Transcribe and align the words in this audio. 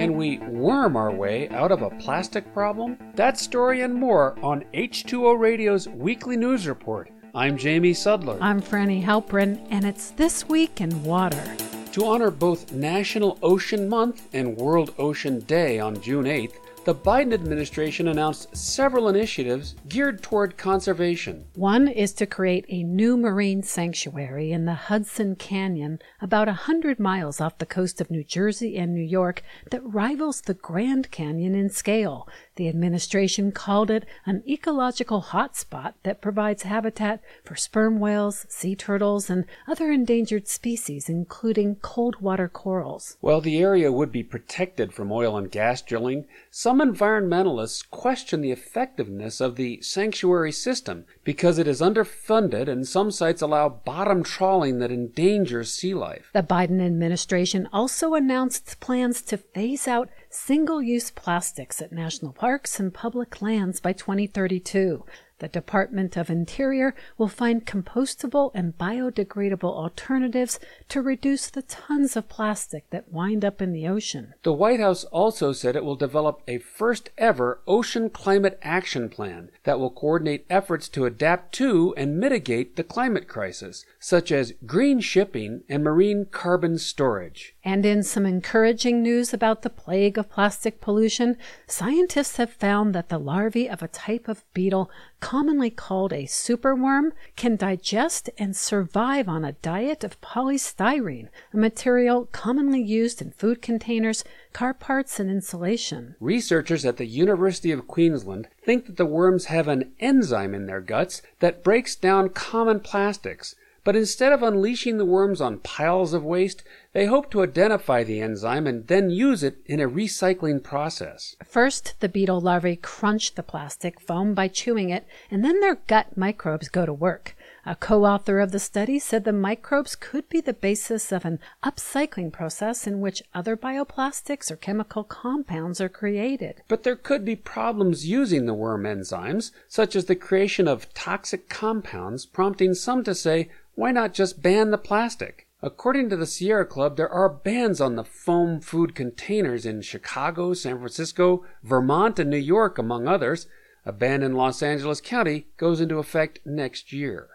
Can 0.00 0.16
we 0.16 0.38
worm 0.38 0.96
our 0.96 1.10
way 1.10 1.50
out 1.50 1.70
of 1.70 1.82
a 1.82 1.90
plastic 1.90 2.54
problem? 2.54 2.96
That 3.16 3.38
story 3.38 3.82
and 3.82 3.92
more 3.92 4.34
on 4.42 4.64
H2O 4.72 5.38
Radio's 5.38 5.88
weekly 5.88 6.38
news 6.38 6.66
report. 6.66 7.10
I'm 7.34 7.58
Jamie 7.58 7.92
Sudler. 7.92 8.38
I'm 8.40 8.62
Franny 8.62 9.04
Halperin, 9.04 9.62
and 9.68 9.84
it's 9.84 10.12
This 10.12 10.48
Week 10.48 10.80
in 10.80 11.04
Water. 11.04 11.54
To 11.92 12.06
honor 12.06 12.30
both 12.30 12.72
National 12.72 13.38
Ocean 13.42 13.90
Month 13.90 14.26
and 14.32 14.56
World 14.56 14.94
Ocean 14.96 15.40
Day 15.40 15.78
on 15.78 16.00
June 16.00 16.24
8th, 16.24 16.54
the 16.84 16.94
Biden 16.94 17.34
administration 17.34 18.08
announced 18.08 18.56
several 18.56 19.08
initiatives 19.08 19.74
geared 19.88 20.22
toward 20.22 20.56
conservation. 20.56 21.44
One 21.54 21.88
is 21.88 22.12
to 22.14 22.26
create 22.26 22.64
a 22.68 22.82
new 22.82 23.18
marine 23.18 23.62
sanctuary 23.62 24.50
in 24.50 24.64
the 24.64 24.74
Hudson 24.74 25.36
Canyon, 25.36 25.98
about 26.22 26.48
a 26.48 26.52
hundred 26.52 26.98
miles 26.98 27.40
off 27.40 27.58
the 27.58 27.66
coast 27.66 28.00
of 28.00 28.10
New 28.10 28.24
Jersey 28.24 28.78
and 28.78 28.94
New 28.94 29.04
York, 29.04 29.42
that 29.70 29.84
rivals 29.84 30.40
the 30.40 30.54
Grand 30.54 31.10
Canyon 31.10 31.54
in 31.54 31.68
scale. 31.68 32.26
The 32.60 32.68
administration 32.68 33.52
called 33.52 33.90
it 33.90 34.04
an 34.26 34.42
ecological 34.46 35.22
hotspot 35.30 35.94
that 36.02 36.20
provides 36.20 36.64
habitat 36.64 37.22
for 37.42 37.56
sperm 37.56 37.98
whales, 37.98 38.44
sea 38.50 38.76
turtles, 38.76 39.30
and 39.30 39.46
other 39.66 39.90
endangered 39.90 40.46
species, 40.46 41.08
including 41.08 41.76
cold 41.76 42.20
water 42.20 42.48
corals. 42.48 43.16
While 43.22 43.40
the 43.40 43.56
area 43.56 43.90
would 43.90 44.12
be 44.12 44.22
protected 44.22 44.92
from 44.92 45.10
oil 45.10 45.38
and 45.38 45.50
gas 45.50 45.80
drilling, 45.80 46.26
some 46.50 46.80
environmentalists 46.80 47.90
question 47.90 48.42
the 48.42 48.52
effectiveness 48.52 49.40
of 49.40 49.56
the 49.56 49.80
sanctuary 49.80 50.52
system 50.52 51.06
because 51.24 51.56
it 51.56 51.66
is 51.66 51.80
underfunded 51.80 52.68
and 52.68 52.86
some 52.86 53.10
sites 53.10 53.40
allow 53.40 53.70
bottom 53.70 54.22
trawling 54.22 54.80
that 54.80 54.92
endangers 54.92 55.72
sea 55.72 55.94
life. 55.94 56.28
The 56.34 56.42
Biden 56.42 56.84
administration 56.84 57.70
also 57.72 58.12
announced 58.12 58.80
plans 58.80 59.22
to 59.22 59.38
phase 59.38 59.88
out 59.88 60.10
single 60.28 60.82
use 60.82 61.10
plastics 61.10 61.80
at 61.80 61.90
national 61.90 62.34
parks 62.34 62.49
and 62.50 62.92
public 62.92 63.40
lands 63.40 63.80
by 63.80 63.92
2032. 63.92 65.04
The 65.40 65.48
Department 65.48 66.18
of 66.18 66.28
Interior 66.28 66.94
will 67.16 67.26
find 67.26 67.64
compostable 67.64 68.50
and 68.54 68.76
biodegradable 68.76 69.64
alternatives 69.64 70.60
to 70.90 71.00
reduce 71.00 71.48
the 71.48 71.62
tons 71.62 72.14
of 72.14 72.28
plastic 72.28 72.88
that 72.90 73.10
wind 73.10 73.42
up 73.42 73.62
in 73.62 73.72
the 73.72 73.88
ocean. 73.88 74.34
The 74.42 74.52
White 74.52 74.80
House 74.80 75.04
also 75.04 75.52
said 75.52 75.76
it 75.76 75.84
will 75.84 75.96
develop 75.96 76.42
a 76.46 76.58
first 76.58 77.08
ever 77.16 77.60
ocean 77.66 78.10
climate 78.10 78.58
action 78.62 79.08
plan 79.08 79.50
that 79.64 79.80
will 79.80 79.90
coordinate 79.90 80.44
efforts 80.50 80.90
to 80.90 81.06
adapt 81.06 81.54
to 81.54 81.94
and 81.96 82.20
mitigate 82.20 82.76
the 82.76 82.84
climate 82.84 83.26
crisis, 83.26 83.86
such 83.98 84.30
as 84.30 84.52
green 84.66 85.00
shipping 85.00 85.62
and 85.70 85.82
marine 85.82 86.26
carbon 86.30 86.76
storage. 86.76 87.54
And 87.64 87.86
in 87.86 88.02
some 88.02 88.26
encouraging 88.26 89.02
news 89.02 89.32
about 89.32 89.62
the 89.62 89.70
plague 89.70 90.18
of 90.18 90.28
plastic 90.28 90.82
pollution, 90.82 91.38
scientists 91.66 92.36
have 92.36 92.52
found 92.52 92.94
that 92.94 93.08
the 93.08 93.18
larvae 93.18 93.70
of 93.70 93.82
a 93.82 93.88
type 93.88 94.28
of 94.28 94.44
beetle 94.52 94.90
commonly 95.30 95.70
called 95.70 96.12
a 96.12 96.24
superworm 96.24 97.12
can 97.36 97.54
digest 97.54 98.28
and 98.36 98.56
survive 98.56 99.28
on 99.28 99.44
a 99.44 99.52
diet 99.52 100.02
of 100.02 100.20
polystyrene, 100.20 101.28
a 101.52 101.56
material 101.56 102.28
commonly 102.32 102.82
used 102.82 103.22
in 103.22 103.30
food 103.30 103.62
containers, 103.62 104.24
car 104.52 104.74
parts, 104.74 105.20
and 105.20 105.30
insulation. 105.30 106.16
Researchers 106.18 106.84
at 106.84 106.96
the 106.96 107.06
University 107.06 107.70
of 107.70 107.86
Queensland 107.86 108.48
think 108.64 108.86
that 108.86 108.96
the 108.96 109.06
worms 109.06 109.44
have 109.44 109.68
an 109.68 109.92
enzyme 110.00 110.52
in 110.52 110.66
their 110.66 110.80
guts 110.80 111.22
that 111.38 111.62
breaks 111.62 111.94
down 111.94 112.30
common 112.30 112.80
plastics. 112.80 113.54
But 113.82 113.96
instead 113.96 114.32
of 114.32 114.42
unleashing 114.42 114.98
the 114.98 115.06
worms 115.06 115.40
on 115.40 115.58
piles 115.58 116.12
of 116.12 116.22
waste, 116.22 116.62
they 116.92 117.06
hope 117.06 117.30
to 117.30 117.42
identify 117.42 118.04
the 118.04 118.20
enzyme 118.20 118.66
and 118.66 118.86
then 118.88 119.10
use 119.10 119.42
it 119.42 119.58
in 119.64 119.80
a 119.80 119.88
recycling 119.88 120.62
process. 120.62 121.36
First, 121.44 121.94
the 122.00 122.08
beetle 122.08 122.40
larvae 122.40 122.76
crunch 122.76 123.34
the 123.34 123.42
plastic 123.42 124.00
foam 124.00 124.34
by 124.34 124.48
chewing 124.48 124.90
it, 124.90 125.06
and 125.30 125.44
then 125.44 125.60
their 125.60 125.76
gut 125.86 126.16
microbes 126.16 126.68
go 126.68 126.84
to 126.84 126.92
work. 126.92 127.34
A 127.66 127.76
co 127.76 128.06
author 128.06 128.40
of 128.40 128.52
the 128.52 128.58
study 128.58 128.98
said 128.98 129.24
the 129.24 129.34
microbes 129.34 129.94
could 129.94 130.28
be 130.30 130.40
the 130.40 130.54
basis 130.54 131.12
of 131.12 131.26
an 131.26 131.38
upcycling 131.62 132.32
process 132.32 132.86
in 132.86 133.00
which 133.00 133.22
other 133.34 133.54
bioplastics 133.54 134.50
or 134.50 134.56
chemical 134.56 135.04
compounds 135.04 135.78
are 135.78 135.90
created. 135.90 136.62
But 136.68 136.84
there 136.84 136.96
could 136.96 137.22
be 137.22 137.36
problems 137.36 138.08
using 138.08 138.46
the 138.46 138.54
worm 138.54 138.84
enzymes, 138.84 139.52
such 139.68 139.94
as 139.94 140.06
the 140.06 140.16
creation 140.16 140.66
of 140.66 140.92
toxic 140.94 141.50
compounds, 141.50 142.24
prompting 142.24 142.72
some 142.72 143.04
to 143.04 143.14
say, 143.14 143.50
why 143.80 143.90
not 143.90 144.12
just 144.12 144.42
ban 144.42 144.70
the 144.70 144.76
plastic? 144.76 145.48
According 145.62 146.10
to 146.10 146.16
the 146.16 146.26
Sierra 146.26 146.66
Club, 146.66 146.98
there 146.98 147.08
are 147.08 147.30
bans 147.30 147.80
on 147.80 147.96
the 147.96 148.04
foam 148.04 148.60
food 148.60 148.94
containers 148.94 149.64
in 149.64 149.80
Chicago, 149.80 150.52
San 150.52 150.76
Francisco, 150.76 151.46
Vermont, 151.62 152.18
and 152.18 152.28
New 152.28 152.36
York, 152.36 152.76
among 152.76 153.08
others. 153.08 153.46
A 153.86 153.92
ban 153.92 154.22
in 154.22 154.34
Los 154.34 154.62
Angeles 154.62 155.00
County 155.00 155.46
goes 155.56 155.80
into 155.80 155.96
effect 155.96 156.40
next 156.44 156.92
year. 156.92 157.30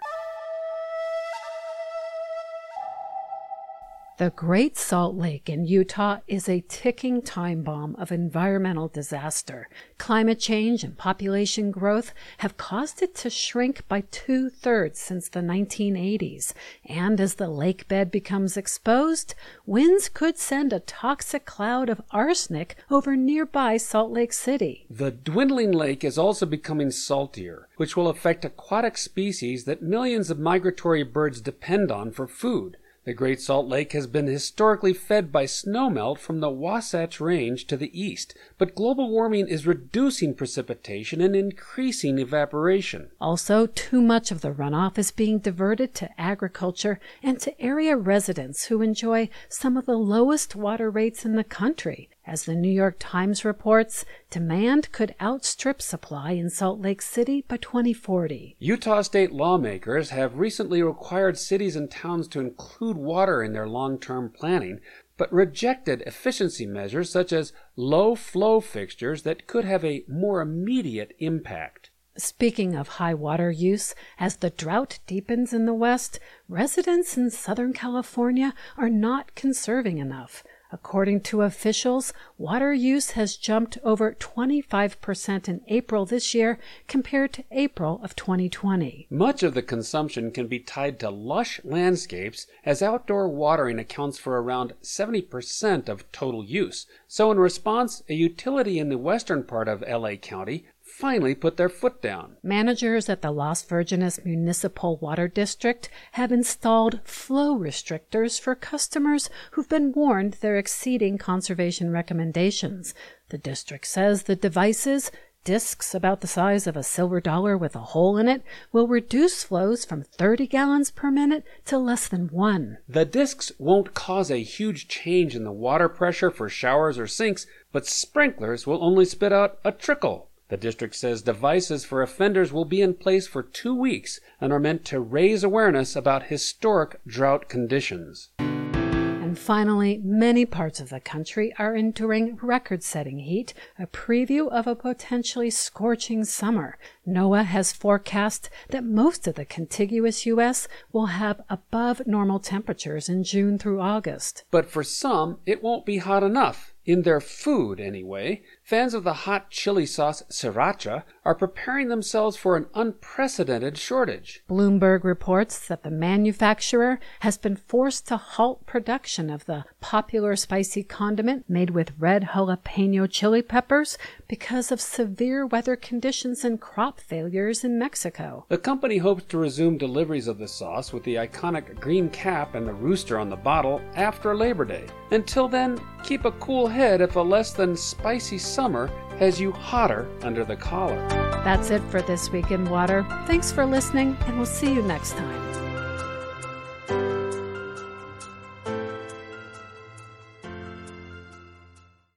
The 4.18 4.30
Great 4.30 4.78
Salt 4.78 5.16
Lake 5.16 5.50
in 5.50 5.66
Utah 5.66 6.20
is 6.26 6.48
a 6.48 6.64
ticking 6.70 7.22
time 7.22 7.64
bomb 7.64 7.98
of 7.98 8.14
environmental 8.14 8.88
disaster. 8.88 9.68
Climate 9.98 10.40
change 10.40 10.86
and 10.86 10.98
population 10.98 11.70
growth 11.70 12.14
have 12.38 12.56
caused 12.56 13.02
it 13.02 13.14
to 13.16 13.30
shrink 13.30 13.86
by 13.90 14.06
two 14.12 14.50
thirds 14.50 15.00
since 15.00 15.28
the 15.28 15.42
1980s. 15.42 16.54
And 16.86 17.20
as 17.20 17.34
the 17.34 17.50
lake 17.50 17.90
bed 17.90 18.09
becomes 18.09 18.56
exposed, 18.56 19.36
winds 19.66 20.08
could 20.08 20.38
send 20.38 20.72
a 20.72 20.80
toxic 20.80 21.44
cloud 21.44 21.90
of 21.90 22.02
arsenic 22.12 22.78
over 22.90 23.18
nearby 23.18 23.75
Salt 23.75 24.14
Lake 24.14 24.31
City. 24.31 24.86
The 24.90 25.12
dwindling 25.12 25.74
lake 25.74 26.06
is 26.06 26.18
also 26.18 26.46
becoming 26.46 26.90
saltier, 26.90 27.68
which 27.75 27.98
will 27.98 28.08
affect 28.08 28.46
aquatic 28.46 28.98
species 28.98 29.66
that 29.66 29.81
millions 29.81 30.30
of 30.30 30.40
migratory 30.40 31.04
birds 31.04 31.42
depend 31.42 31.92
on 31.92 32.12
for 32.12 32.28
food. 32.28 32.78
The 33.06 33.14
Great 33.14 33.40
Salt 33.40 33.68
Lake 33.68 33.92
has 33.92 34.08
been 34.08 34.26
historically 34.26 34.92
fed 34.92 35.32
by 35.32 35.46
snowmelt 35.46 36.18
from 36.18 36.40
the 36.40 36.50
Wasatch 36.50 37.22
Range 37.22 37.64
to 37.68 37.78
the 37.78 37.92
east, 37.94 38.36
but 38.58 38.74
global 38.74 39.12
warming 39.12 39.48
is 39.48 39.68
reducing 39.68 40.34
precipitation 40.34 41.22
and 41.22 41.36
increasing 41.36 42.18
evaporation. 42.18 43.12
Also, 43.22 43.68
too 43.68 44.02
much 44.02 44.32
of 44.32 44.42
the 44.42 44.52
runoff 44.52 44.98
is 44.98 45.12
being 45.12 45.38
diverted 45.38 45.94
to 45.94 46.20
agriculture 46.20 47.00
and 47.22 47.40
to 47.42 47.62
area 47.62 47.96
residents 47.96 48.66
who 48.66 48.82
enjoy 48.82 49.30
some 49.50 49.78
of 49.78 49.86
the 49.86 50.00
lowest 50.00 50.56
water 50.56 50.90
rates 50.90 51.24
in 51.24 51.36
the 51.36 51.44
country. 51.44 52.10
As 52.28 52.46
the 52.46 52.56
New 52.56 52.72
York 52.72 52.96
Times 52.97 53.46
reports, 53.46 54.03
demand 54.31 54.91
could 54.91 55.13
outstrip 55.22 55.80
supply 55.80 56.31
in 56.31 56.50
Salt 56.50 56.81
Lake 56.81 57.03
City 57.03 57.46
by 57.47 57.58
2040. 57.58 58.56
Utah 58.58 59.03
state 59.03 59.31
lawmakers 59.31 60.09
have 60.09 60.40
recently 60.40 60.81
required 60.81 61.38
cities 61.38 61.75
and 61.75 61.90
towns 61.91 62.28
to 62.30 62.40
include 62.40 62.97
water 62.97 63.44
in 63.44 63.53
their 63.53 63.68
long 63.68 64.00
term 64.00 64.31
planning, 64.31 64.80
but 65.18 65.31
rejected 65.31 66.02
efficiency 66.08 66.66
measures 66.66 67.12
such 67.12 67.31
as 67.31 67.53
low 67.75 68.16
flow 68.16 68.59
fixtures 68.59 69.22
that 69.22 69.46
could 69.46 69.66
have 69.66 69.86
a 69.86 70.03
more 70.07 70.42
immediate 70.42 71.16
impact. 71.19 71.92
Speaking 72.18 72.75
of 72.75 72.88
high 72.88 73.13
water 73.13 73.52
use, 73.52 73.94
as 74.18 74.38
the 74.38 74.50
drought 74.50 74.97
deepens 75.06 75.53
in 75.53 75.66
the 75.66 75.74
West, 75.75 76.19
residents 76.50 77.18
in 77.18 77.30
Southern 77.30 77.74
California 77.74 78.56
are 78.78 78.90
not 78.90 79.36
conserving 79.36 80.00
enough. 80.00 80.44
According 80.75 81.22
to 81.22 81.44
officials, 81.44 82.12
water 82.38 82.74
use 82.74 83.12
has 83.12 83.38
jumped 83.38 83.78
over 83.81 84.12
25% 84.12 85.47
in 85.47 85.62
April 85.69 86.06
this 86.06 86.36
year 86.36 86.59
compared 86.86 87.31
to 87.31 87.46
April 87.50 88.02
of 88.03 88.13
2020. 88.18 89.08
Much 89.09 89.41
of 89.41 89.53
the 89.53 89.62
consumption 89.62 90.31
can 90.31 90.47
be 90.47 90.59
tied 90.59 91.00
to 91.00 91.09
lush 91.09 91.62
landscapes, 91.63 92.46
as 92.66 92.81
outdoor 92.81 93.30
watering 93.30 93.80
accounts 93.80 94.18
for 94.18 94.41
around 94.41 94.74
70% 94.84 95.88
of 95.88 96.12
total 96.12 96.44
use. 96.44 96.88
So, 97.07 97.31
in 97.31 97.40
response, 97.40 98.03
a 98.09 98.13
utility 98.13 98.77
in 98.77 98.89
the 98.89 98.98
western 98.98 99.45
part 99.45 99.69
of 99.69 99.81
LA 99.88 100.16
County 100.16 100.66
finally 100.95 101.36
put 101.36 101.57
their 101.57 101.68
foot 101.68 102.01
down. 102.01 102.38
Managers 102.42 103.09
at 103.09 103.21
the 103.21 103.30
Las 103.30 103.65
Virgenes 103.65 104.24
Municipal 104.24 104.95
Water 104.97 105.27
District 105.27 105.89
have 106.13 106.31
installed 106.31 107.01
flow 107.03 107.53
restrictors 107.53 108.39
for 108.39 108.56
customers 108.56 109.30
who've 109.51 109.68
been 109.68 109.92
warned 109.92 110.38
they're 110.39 110.57
exceeding 110.57 111.18
conservation 111.18 111.92
recommendations. 111.92 112.94
The 113.27 113.38
district 113.38 113.88
says 113.88 114.24
the 114.24 114.38
devices, 114.38 115.12
discs 115.44 115.94
about 115.94 116.21
the 116.21 116.27
size 116.27 116.65
of 116.65 116.77
a 116.77 116.83
silver 116.83 117.19
dollar 117.19 117.57
with 117.57 117.75
a 117.75 117.80
hole 117.80 118.18
in 118.18 118.30
it, 118.30 118.41
will 118.71 118.88
reduce 118.88 119.44
flows 119.44 119.83
from 119.83 120.01
30 120.01 120.48
gallons 120.48 120.91
per 120.91 121.12
minute 121.12 121.44
to 121.65 121.77
less 121.77 122.07
than 122.07 122.30
one. 122.30 122.77
The 122.88 123.03
discs 123.03 123.51
won't 123.59 123.94
cause 123.94 124.31
a 124.31 124.41
huge 124.41 124.88
change 124.88 125.36
in 125.36 125.44
the 125.44 125.51
water 125.51 125.89
pressure 125.89 126.31
for 126.31 126.48
showers 126.48 126.98
or 126.98 127.06
sinks, 127.06 127.48
but 127.74 127.86
sprinklers 127.86 128.65
will 128.65 128.81
only 128.81 129.03
spit 129.03 129.33
out 129.33 129.59
a 129.65 129.74
trickle. 129.74 130.30
The 130.50 130.57
district 130.57 130.95
says 130.95 131.24
devices 131.24 131.86
for 131.86 132.03
offenders 132.03 132.53
will 132.53 132.65
be 132.65 132.81
in 132.81 132.94
place 132.94 133.27
for 133.27 133.42
two 133.42 133.74
weeks 133.74 134.19
and 134.39 134.53
are 134.53 134.59
meant 134.59 134.86
to 134.86 135.00
raise 135.00 135.44
awareness 135.44 135.95
about 135.95 136.24
historic 136.24 137.00
drought 137.07 137.50
conditions. 137.50 138.30
And 138.38 139.39
finally, 139.39 140.00
many 140.03 140.45
parts 140.45 140.80
of 140.80 140.89
the 140.89 141.00
country 141.00 141.51
are 141.57 141.75
enduring 141.75 142.38
record 142.44 142.83
setting 142.83 143.19
heat, 143.19 143.56
a 143.80 143.88
preview 143.88 144.47
of 144.50 144.68
a 144.68 144.75
potentially 144.75 145.50
scorching 145.50 146.24
summer. 146.24 146.77
NOAA 147.07 147.45
has 147.45 147.74
forecast 147.74 148.51
that 148.69 148.83
most 148.83 149.27
of 149.27 149.33
the 149.33 149.45
contiguous 149.45 150.27
U.S. 150.27 150.68
will 150.94 151.07
have 151.07 151.41
above 151.50 152.06
normal 152.06 152.39
temperatures 152.39 153.09
in 153.09 153.24
June 153.24 153.57
through 153.57 153.81
August. 153.81 154.44
But 154.51 154.69
for 154.69 154.83
some, 154.83 155.39
it 155.48 155.63
won't 155.63 155.88
be 155.88 155.98
hot 155.98 156.21
enough. 156.21 156.75
In 156.86 157.02
their 157.02 157.20
food, 157.20 157.80
anyway. 157.80 158.44
Fans 158.64 158.94
of 158.94 159.04
the 159.04 159.14
hot 159.14 159.50
chili 159.50 159.86
sauce 159.86 160.24
sriracha 160.30 161.04
are 161.24 161.34
preparing 161.34 161.88
themselves 161.88 162.38
for 162.38 162.56
an 162.56 162.68
unprecedented 162.76 163.78
shortage. 163.78 164.44
Bloomberg 164.48 165.04
reports 165.04 165.68
that 165.68 165.82
the 165.82 165.90
manufacturer 165.90 167.00
has 167.22 167.38
been 167.38 167.56
forced 167.56 168.08
to 168.08 168.18
halt 168.18 168.66
production 168.68 169.32
of 169.32 169.46
the 169.46 169.66
popular 169.82 170.36
spicy 170.36 170.84
condiment 170.84 171.50
made 171.50 171.72
with 171.72 171.94
red 171.98 172.30
jalapeno 172.34 173.10
chili 173.10 173.42
peppers 173.42 173.98
because 174.28 174.72
of 174.72 174.80
severe 174.80 175.46
weather 175.46 175.76
conditions 175.76 176.46
and 176.46 176.62
crop 176.62 177.00
failures 177.00 177.64
in 177.64 177.80
Mexico. 177.80 178.46
The 178.50 178.58
company 178.60 178.98
hopes 178.98 179.24
to 179.26 179.38
resume 179.38 179.78
deliveries 179.78 180.28
of 180.28 180.38
the 180.38 180.48
sauce 180.48 180.94
with 180.94 181.04
the 181.04 181.16
iconic 181.16 181.80
green 181.80 182.10
cap 182.10 182.54
and 182.54 182.68
the 182.68 182.74
rooster 182.74 183.18
on 183.18 183.30
the 183.30 183.36
bottle 183.36 183.82
after 183.96 184.36
Labor 184.36 184.66
Day. 184.66 184.86
Until 185.12 185.48
then, 185.48 185.80
keep 186.06 186.24
a 186.24 186.31
cool 186.34 186.68
head 186.68 187.02
if 187.02 187.16
a 187.16 187.19
less 187.19 187.52
than 187.52 187.75
spicy 187.75 188.38
summer 188.38 188.88
has 189.18 189.40
you 189.40 189.52
hotter 189.52 190.07
under 190.22 190.46
the 190.46 190.56
collar. 190.56 190.96
That's 191.44 191.72
it 191.72 191.81
for 191.90 192.02
This 192.02 192.31
Week 192.31 192.52
in 192.52 192.69
Water. 192.69 193.06
Thanks 193.25 193.52
for 193.52 193.66
listening, 193.66 194.16
and 194.28 194.38
we'll 194.38 194.46
see 194.46 194.72
you 194.72 194.84
next 194.84 195.13
time. 195.13 195.44